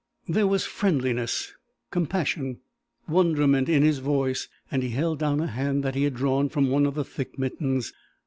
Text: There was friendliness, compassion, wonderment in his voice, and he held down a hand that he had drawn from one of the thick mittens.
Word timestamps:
There 0.27 0.47
was 0.47 0.65
friendliness, 0.65 1.53
compassion, 1.91 2.61
wonderment 3.07 3.69
in 3.69 3.83
his 3.83 3.99
voice, 3.99 4.47
and 4.71 4.81
he 4.81 4.89
held 4.89 5.19
down 5.19 5.39
a 5.39 5.45
hand 5.45 5.83
that 5.83 5.93
he 5.93 6.05
had 6.05 6.15
drawn 6.15 6.49
from 6.49 6.71
one 6.71 6.87
of 6.87 6.95
the 6.95 7.05
thick 7.05 7.37
mittens. 7.37 7.93